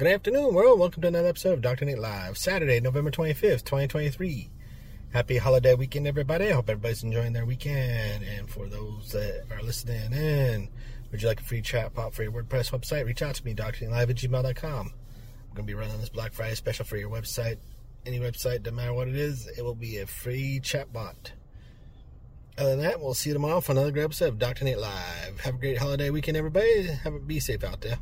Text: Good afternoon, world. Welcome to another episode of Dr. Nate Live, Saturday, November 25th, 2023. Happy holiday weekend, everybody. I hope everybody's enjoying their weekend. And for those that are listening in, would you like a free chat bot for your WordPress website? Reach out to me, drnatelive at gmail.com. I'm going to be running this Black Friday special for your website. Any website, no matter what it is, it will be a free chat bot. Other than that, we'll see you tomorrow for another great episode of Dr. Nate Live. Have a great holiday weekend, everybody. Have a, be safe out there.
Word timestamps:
Good 0.00 0.08
afternoon, 0.08 0.54
world. 0.54 0.80
Welcome 0.80 1.02
to 1.02 1.08
another 1.08 1.28
episode 1.28 1.52
of 1.52 1.60
Dr. 1.60 1.84
Nate 1.84 1.98
Live, 1.98 2.38
Saturday, 2.38 2.80
November 2.80 3.10
25th, 3.10 3.64
2023. 3.64 4.50
Happy 5.12 5.36
holiday 5.36 5.74
weekend, 5.74 6.06
everybody. 6.06 6.48
I 6.48 6.52
hope 6.52 6.70
everybody's 6.70 7.02
enjoying 7.02 7.34
their 7.34 7.44
weekend. 7.44 8.24
And 8.24 8.48
for 8.48 8.66
those 8.66 9.12
that 9.12 9.44
are 9.50 9.62
listening 9.62 10.14
in, 10.14 10.70
would 11.12 11.20
you 11.20 11.28
like 11.28 11.42
a 11.42 11.44
free 11.44 11.60
chat 11.60 11.92
bot 11.92 12.14
for 12.14 12.22
your 12.22 12.32
WordPress 12.32 12.70
website? 12.70 13.04
Reach 13.04 13.20
out 13.20 13.34
to 13.34 13.44
me, 13.44 13.52
drnatelive 13.52 14.08
at 14.08 14.16
gmail.com. 14.16 14.86
I'm 14.86 15.54
going 15.54 15.56
to 15.56 15.62
be 15.64 15.74
running 15.74 16.00
this 16.00 16.08
Black 16.08 16.32
Friday 16.32 16.54
special 16.54 16.86
for 16.86 16.96
your 16.96 17.10
website. 17.10 17.58
Any 18.06 18.20
website, 18.20 18.64
no 18.64 18.70
matter 18.70 18.94
what 18.94 19.06
it 19.06 19.16
is, 19.16 19.48
it 19.48 19.62
will 19.62 19.74
be 19.74 19.98
a 19.98 20.06
free 20.06 20.60
chat 20.60 20.94
bot. 20.94 21.32
Other 22.56 22.70
than 22.70 22.80
that, 22.80 23.02
we'll 23.02 23.12
see 23.12 23.28
you 23.28 23.34
tomorrow 23.34 23.60
for 23.60 23.72
another 23.72 23.90
great 23.90 24.04
episode 24.04 24.28
of 24.28 24.38
Dr. 24.38 24.64
Nate 24.64 24.78
Live. 24.78 25.40
Have 25.40 25.56
a 25.56 25.58
great 25.58 25.76
holiday 25.76 26.08
weekend, 26.08 26.38
everybody. 26.38 26.84
Have 26.84 27.12
a, 27.12 27.18
be 27.18 27.38
safe 27.38 27.62
out 27.62 27.82
there. 27.82 27.98